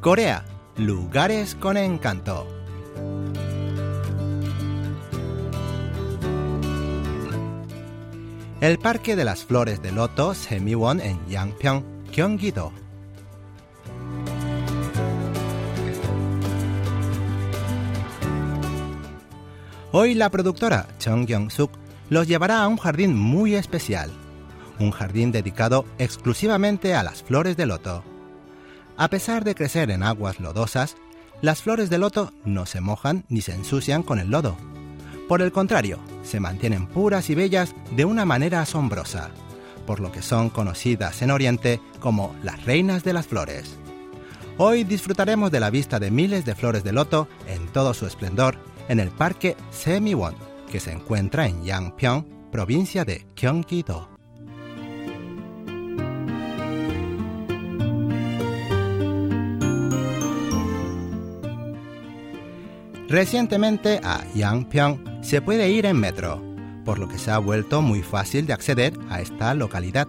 [0.00, 0.44] Corea,
[0.76, 2.46] lugares con encanto.
[8.62, 12.87] El Parque de las Flores de Loto Semiwon en Yangpyeong, Gyeonggi-do.
[19.90, 21.70] Hoy la productora Chung Kyung-suk
[22.10, 24.10] los llevará a un jardín muy especial,
[24.78, 28.04] un jardín dedicado exclusivamente a las flores de loto.
[28.98, 30.96] A pesar de crecer en aguas lodosas,
[31.40, 34.58] las flores de loto no se mojan ni se ensucian con el lodo.
[35.26, 39.30] Por el contrario, se mantienen puras y bellas de una manera asombrosa,
[39.86, 43.78] por lo que son conocidas en Oriente como las reinas de las flores.
[44.58, 48.58] Hoy disfrutaremos de la vista de miles de flores de loto en todo su esplendor
[48.88, 50.34] en el Parque Semiwon,
[50.70, 54.08] que se encuentra en Yangpyeong, provincia de Gyeonggi-do.
[63.08, 66.42] Recientemente a Yangpyeong se puede ir en metro,
[66.84, 70.08] por lo que se ha vuelto muy fácil de acceder a esta localidad.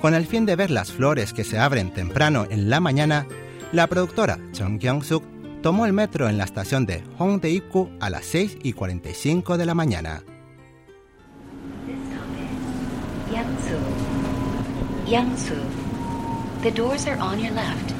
[0.00, 3.26] Con el fin de ver las flores que se abren temprano en la mañana,
[3.72, 8.57] la productora Chung Kyung-suk tomó el metro en la estación de Hongdae-ikku a las 6
[8.63, 10.21] y 45 de la mañana.
[13.31, 13.77] Yangsu.
[15.07, 15.55] Yangsu.
[16.61, 17.93] The doors are on your left.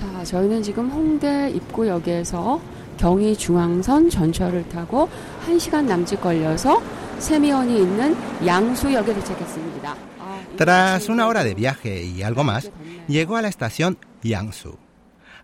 [0.00, 2.60] 자, 저희는 지금 홍대 입구역에서
[2.96, 5.08] 경의 중앙선 전철을 타고
[5.46, 6.80] 1시간 남짓 걸려서
[7.18, 8.16] 세미원이 있는
[8.46, 9.96] 양수역에 도착했습니다.
[10.20, 12.70] 아, 이 Tras una hora de viaje y algo más,
[13.08, 14.76] llegó a la estación Yangsu.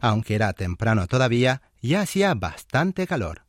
[0.04, 3.46] Aunque era temprano todavía, ya hacía bastante calor.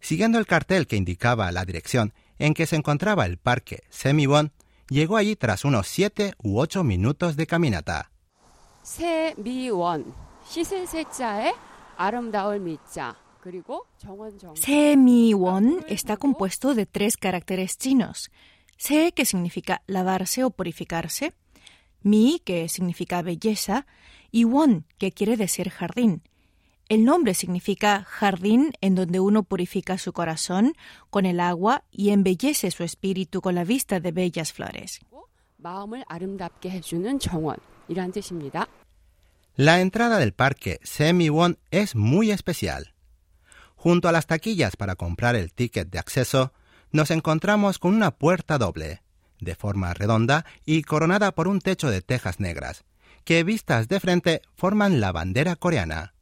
[0.00, 4.52] Siguiendo el cartel que indicaba la dirección en que se encontraba el parque Semibon,
[4.90, 8.10] llegó allí tras unos siete u ocho minutos de caminata.
[8.82, 10.14] Semibon.
[14.54, 18.30] Semiwon está compuesto de tres caracteres chinos.
[18.76, 21.32] Se, que significa lavarse o purificarse,
[22.02, 23.86] mi, que significa belleza,
[24.32, 24.46] y
[24.98, 26.22] que quiere decir jardín.
[26.88, 30.74] El nombre significa jardín en donde uno purifica su corazón
[31.10, 35.00] con el agua y embellece su espíritu con la vista de bellas flores.
[39.54, 42.94] La entrada del parque Semiwon es muy especial.
[43.76, 46.52] Junto a las taquillas para comprar el ticket de acceso,
[46.90, 49.02] nos encontramos con una puerta doble,
[49.40, 52.84] de forma redonda y coronada por un techo de tejas negras,
[53.24, 56.14] que vistas de frente forman la bandera coreana.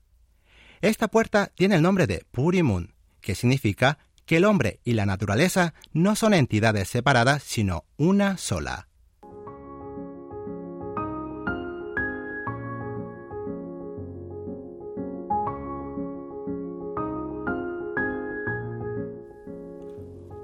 [0.80, 5.74] Esta puerta tiene el nombre de Purimun, que significa que el hombre y la naturaleza
[5.92, 8.86] no son entidades separadas, sino una sola.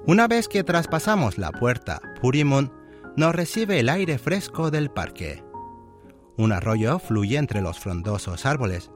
[0.05, 2.71] Una vez que traspasamos la puerta Purimun,
[3.17, 5.46] nos recibe el aire fresco del parque.
[6.36, 8.90] Un arroyo fluye entre los frondosos árboles,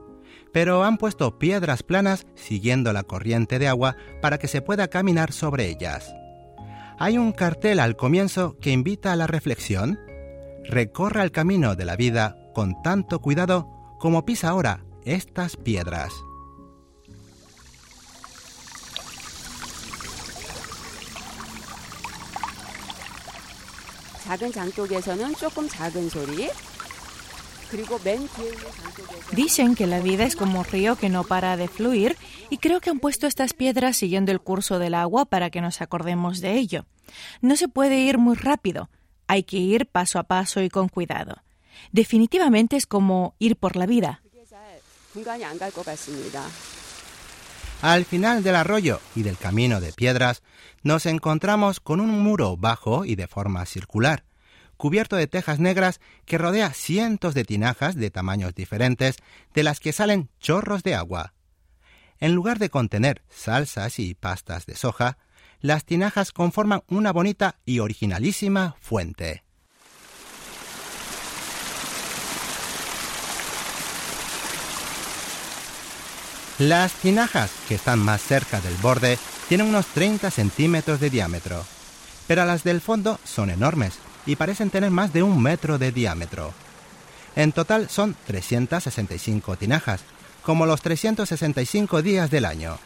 [0.52, 5.32] pero han puesto piedras planas siguiendo la corriente de agua para que se pueda caminar
[5.32, 6.14] sobre ellas.
[6.98, 10.00] Hay un cartel al comienzo que invita a la reflexión.
[10.64, 13.68] Recorra el camino de la vida con tanto cuidado
[13.98, 16.12] como pisa ahora estas piedras.
[24.26, 26.50] 작은 장독에서는 조금 작은 소리
[29.31, 32.17] Dicen que la vida es como un río que no para de fluir
[32.49, 35.81] y creo que han puesto estas piedras siguiendo el curso del agua para que nos
[35.81, 36.85] acordemos de ello.
[37.41, 38.89] No se puede ir muy rápido,
[39.27, 41.41] hay que ir paso a paso y con cuidado.
[41.91, 44.21] Definitivamente es como ir por la vida.
[47.81, 50.43] Al final del arroyo y del camino de piedras,
[50.83, 54.23] nos encontramos con un muro bajo y de forma circular
[54.81, 59.17] cubierto de tejas negras que rodea cientos de tinajas de tamaños diferentes
[59.53, 61.35] de las que salen chorros de agua.
[62.17, 65.19] En lugar de contener salsas y pastas de soja,
[65.59, 69.43] las tinajas conforman una bonita y originalísima fuente.
[76.57, 81.63] Las tinajas, que están más cerca del borde, tienen unos 30 centímetros de diámetro,
[82.25, 86.53] pero las del fondo son enormes y parecen tener más de un metro de diámetro.
[87.35, 90.01] En total son 365 tinajas,
[90.43, 92.77] como los 365 días del año.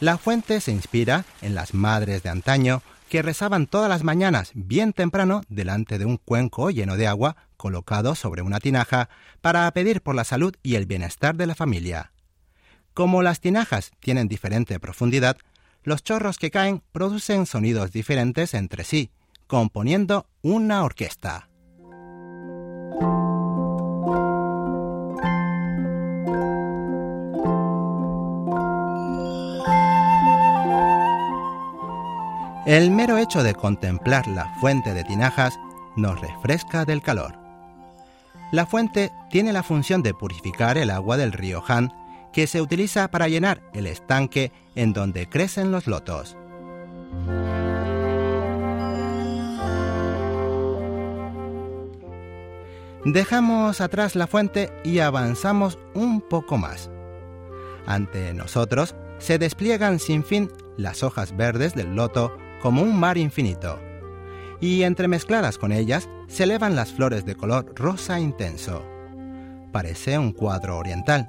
[0.00, 4.92] La fuente se inspira en las madres de antaño que rezaban todas las mañanas bien
[4.92, 9.08] temprano delante de un cuenco lleno de agua colocado sobre una tinaja
[9.40, 12.12] para pedir por la salud y el bienestar de la familia.
[12.94, 15.36] Como las tinajas tienen diferente profundidad,
[15.82, 19.10] los chorros que caen producen sonidos diferentes entre sí,
[19.50, 21.48] componiendo una orquesta.
[32.64, 35.58] El mero hecho de contemplar la fuente de tinajas
[35.96, 37.36] nos refresca del calor.
[38.52, 41.92] La fuente tiene la función de purificar el agua del río Han,
[42.32, 46.36] que se utiliza para llenar el estanque en donde crecen los lotos.
[53.05, 56.89] Dejamos atrás la fuente y avanzamos un poco más.
[57.85, 63.79] Ante nosotros se despliegan sin fin las hojas verdes del loto como un mar infinito,
[64.59, 68.83] y entremezcladas con ellas se elevan las flores de color rosa intenso.
[69.71, 71.27] Parece un cuadro oriental,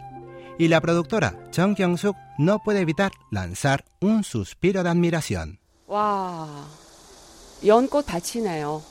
[0.58, 5.58] y la productora Chung Kyung-suk no puede evitar lanzar un suspiro de admiración.
[5.86, 6.48] 와,
[7.64, 8.89] 연꽃 밭이네요.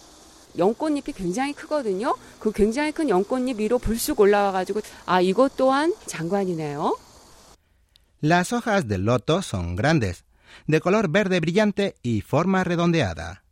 [0.58, 2.16] 연꽃잎이 굉장히 크거든요.
[2.40, 6.98] 그 굉장히 큰 연꽃잎 위로 불쑥 올라와가지고 아 이것 또한 장관이네요.
[8.22, 10.24] Las hojas del loto son grandes,
[10.68, 13.44] de color verde brillante y forma redondeada.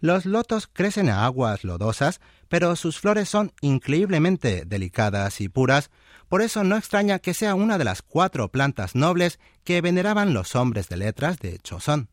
[0.00, 5.90] Los lotos crecen a aguas lodosas, pero sus flores son increíblemente delicadas y puras,
[6.28, 10.54] por eso no extraña que sea una de las cuatro plantas nobles que veneraban los
[10.56, 12.08] hombres de letras de Choson.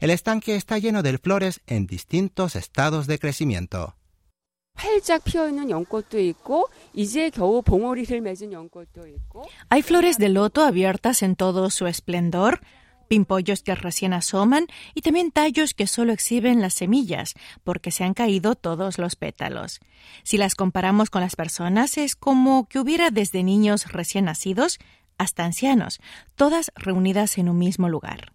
[0.00, 3.96] El estanque está lleno de flores en distintos estados de crecimiento.
[9.70, 12.60] Hay flores de loto abiertas en todo su esplendor,
[13.08, 17.34] pimpollos que recién asoman y también tallos que solo exhiben las semillas
[17.64, 19.80] porque se han caído todos los pétalos.
[20.24, 24.78] Si las comparamos con las personas es como que hubiera desde niños recién nacidos
[25.18, 26.00] hasta ancianos,
[26.34, 28.32] todas reunidas en un mismo lugar.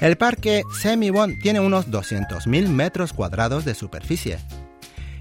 [0.00, 4.38] El parque Semiwon tiene unos 200.000 metros cuadrados de superficie.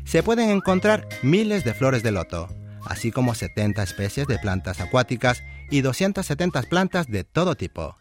[0.06, 2.48] Se pueden encontrar miles de flores de loto,
[2.86, 7.97] así como 70 especies de plantas acuáticas y 270 plantas de todo tipo.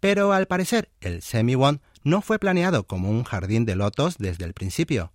[0.00, 4.54] Pero al parecer, el Semiwon no fue planeado como un jardín de lotos desde el
[4.54, 5.12] principio.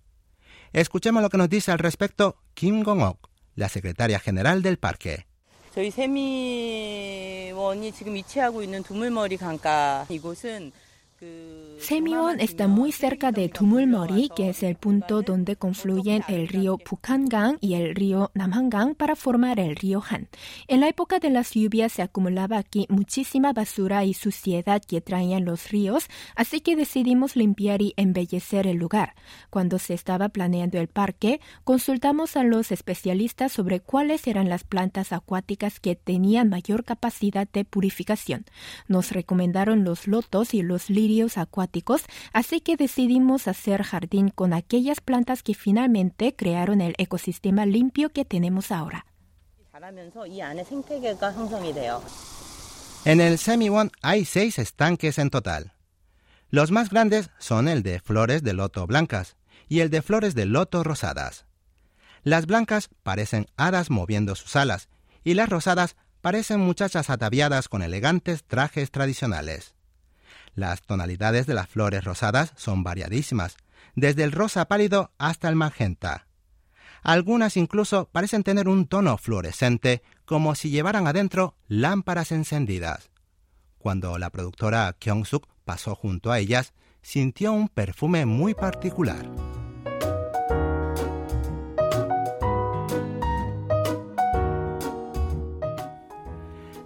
[0.72, 5.26] Escuchemos lo que nos dice al respecto Kim Gong-ok, la secretaria general del parque.
[5.74, 10.70] 저희 세미원이 지금 위치하고 있는 두물머리 강가 이곳은
[11.19, 16.77] 그 Semiwon está muy cerca de Tumulmori, que es el punto donde confluyen el río
[16.77, 20.27] Bukhangang y el río Namhangang para formar el río Han.
[20.67, 25.45] En la época de las lluvias se acumulaba aquí muchísima basura y suciedad que traían
[25.45, 29.13] los ríos, así que decidimos limpiar y embellecer el lugar.
[29.51, 35.13] Cuando se estaba planeando el parque, consultamos a los especialistas sobre cuáles eran las plantas
[35.13, 38.45] acuáticas que tenían mayor capacidad de purificación.
[38.87, 44.53] Nos recomendaron los lotos y los lirios lirios acuáticos, así que decidimos hacer jardín con
[44.53, 49.05] aquellas plantas que finalmente crearon el ecosistema limpio que tenemos ahora.
[53.05, 55.73] En el Semiwon hay seis estanques en total.
[56.49, 59.37] Los más grandes son el de flores de loto blancas
[59.69, 61.45] y el de flores de loto rosadas.
[62.23, 64.89] Las blancas parecen hadas moviendo sus alas
[65.23, 69.76] y las rosadas parecen muchachas ataviadas con elegantes trajes tradicionales.
[70.57, 73.57] Las tonalidades de las flores rosadas son variadísimas,
[73.93, 76.25] desde el rosa pálido hasta el magenta.
[77.03, 83.11] Algunas incluso parecen tener un tono fluorescente como si llevaran adentro lámparas encendidas.
[83.77, 86.73] Cuando la productora Kyung-suk pasó junto a ellas,
[87.03, 89.29] sintió un perfume muy particular.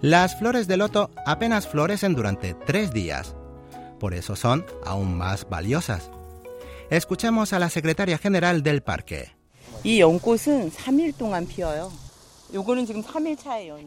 [0.02, 3.34] Las flores de loto apenas florecen durante tres días
[4.02, 6.10] por eso son aún más valiosas.
[6.90, 9.30] Escuchemos a la secretaria general del parque.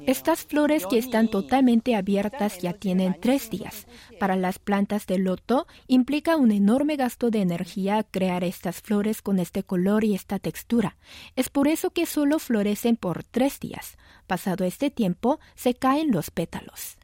[0.07, 3.87] Estas flores que están totalmente abiertas ya tienen tres días.
[4.17, 9.37] Para las plantas de loto implica un enorme gasto de energía crear estas flores con
[9.37, 10.95] este color y esta textura.
[11.35, 13.97] Es por eso que solo florecen por tres días.
[14.27, 16.95] Pasado este tiempo se caen los pétalos.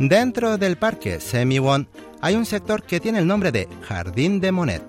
[0.00, 1.86] Dentro del parque Semiwon
[2.22, 4.82] hay un sector que tiene el nombre de Jardín de Monet.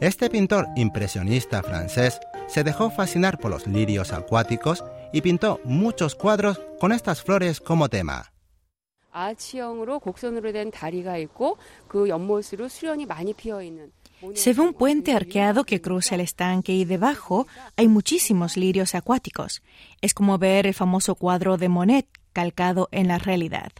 [0.00, 4.82] Este pintor impresionista francés se dejó fascinar por los lirios acuáticos
[5.12, 8.32] y pintó muchos cuadros con estas flores como tema.
[14.34, 17.46] Se ve un puente arqueado que cruza el estanque y debajo
[17.76, 19.62] hay muchísimos lirios acuáticos.
[20.00, 23.72] Es como ver el famoso cuadro de Monet calcado en la realidad.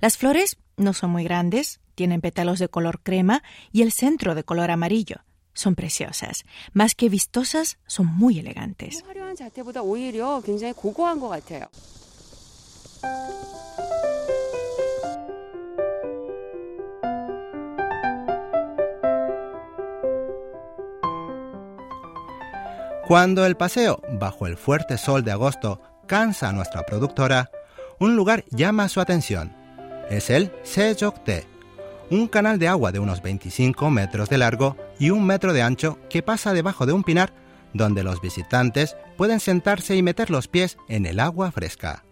[0.00, 4.44] Las flores no son muy grandes, tienen pétalos de color crema y el centro de
[4.44, 5.16] color amarillo.
[5.54, 6.44] Son preciosas.
[6.72, 9.04] Más que vistosas, son muy elegantes.
[23.06, 27.50] Cuando el paseo bajo el fuerte sol de agosto cansa a nuestra productora,
[27.98, 29.62] un lugar llama su atención
[30.12, 31.46] es el Sejokte,
[32.10, 35.98] un canal de agua de unos 25 metros de largo y un metro de ancho
[36.10, 37.32] que pasa debajo de un pinar
[37.72, 42.04] donde los visitantes pueden sentarse y meter los pies en el agua fresca.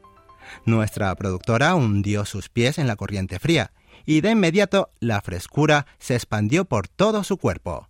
[0.64, 3.72] Nuestra productora hundió sus pies en la corriente fría
[4.06, 7.89] y de inmediato la frescura se expandió por todo su cuerpo.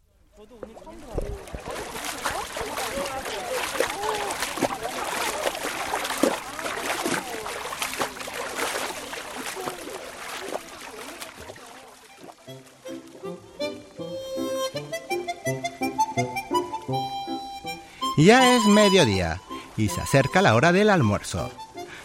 [18.19, 19.41] Ya es mediodía
[19.77, 21.51] y se acerca la hora del almuerzo.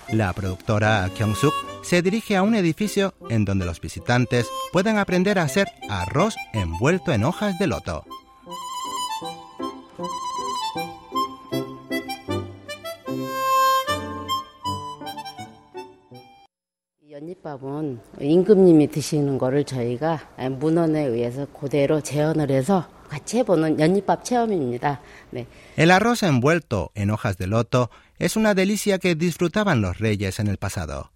[0.08, 5.44] La productora Kyung-suk se dirige a un edificio en donde los visitantes pueden aprender a
[5.44, 8.04] hacer arroz envuelto en hojas de loto.
[18.20, 20.20] 임금님이 드시는 거를 저희가
[20.58, 22.86] 문헌에 의해서 그대로 재현을 해서
[25.75, 30.47] el arroz envuelto en hojas de loto es una delicia que disfrutaban los reyes en
[30.47, 31.11] el pasado.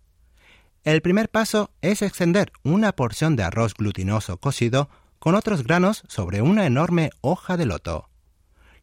[0.84, 6.42] El primer paso es extender una porción de arroz glutinoso cocido con otros granos sobre
[6.42, 8.10] una enorme hoja de loto.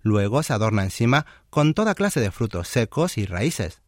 [0.03, 3.81] Luego se adorna encima con toda clase de frutos secos y raíces.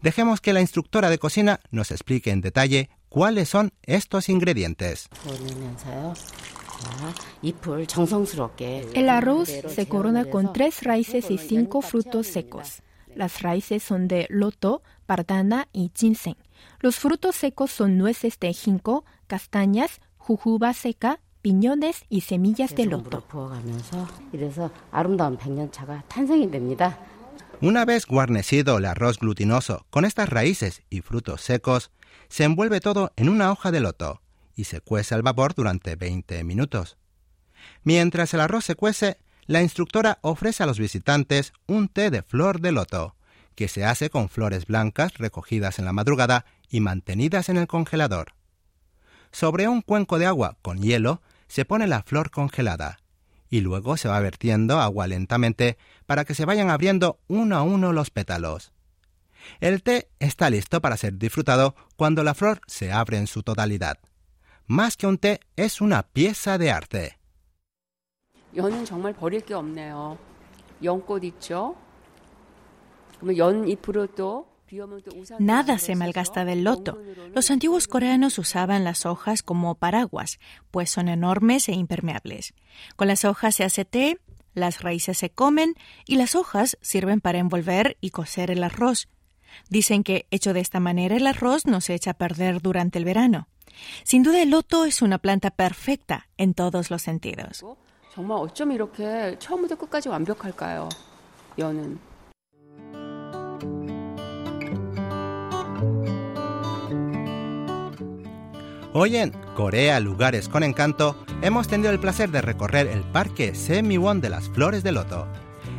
[0.00, 5.08] Dejemos que la instructora de cocina nos explique en detalle cuáles son estos ingredientes.
[8.92, 12.82] El arroz se corona con tres raíces y cinco frutos secos.
[13.14, 16.36] Las raíces son de loto, pardana y ginseng.
[16.80, 23.24] Los frutos secos son nueces de ginkgo, castañas, jujuba seca, piñones y semillas de loto.
[27.60, 31.92] Una vez guarnecido el arroz glutinoso con estas raíces y frutos secos,
[32.28, 34.22] se envuelve todo en una hoja de loto
[34.56, 36.96] y se cuece al vapor durante 20 minutos.
[37.82, 42.60] Mientras el arroz se cuece, la instructora ofrece a los visitantes un té de flor
[42.60, 43.16] de loto,
[43.54, 48.34] que se hace con flores blancas recogidas en la madrugada y mantenidas en el congelador.
[49.30, 52.98] Sobre un cuenco de agua con hielo se pone la flor congelada
[53.54, 57.92] y luego se va vertiendo agua lentamente para que se vayan abriendo uno a uno
[57.92, 58.73] los pétalos.
[59.60, 63.98] El té está listo para ser disfrutado cuando la flor se abre en su totalidad.
[64.66, 67.18] Más que un té, es una pieza de arte.
[75.38, 76.98] Nada se malgasta del loto.
[77.34, 80.38] Los antiguos coreanos usaban las hojas como paraguas,
[80.70, 82.54] pues son enormes e impermeables.
[82.96, 84.18] Con las hojas se hace té,
[84.54, 85.74] las raíces se comen
[86.06, 89.08] y las hojas sirven para envolver y cocer el arroz.
[89.68, 93.04] Dicen que hecho de esta manera el arroz no se echa a perder durante el
[93.04, 93.48] verano.
[94.04, 97.64] Sin duda el loto es una planta perfecta en todos los sentidos.
[108.96, 114.20] Hoy en Corea Lugares con Encanto hemos tenido el placer de recorrer el parque Semiwon
[114.20, 115.26] de las Flores de Loto.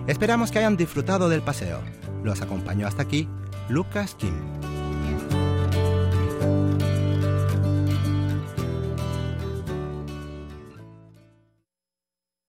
[0.05, 1.79] Esperamos que hayan disfrutado del paseo.
[2.23, 3.29] Los acompañó hasta aquí
[3.69, 4.54] Lucas Kim.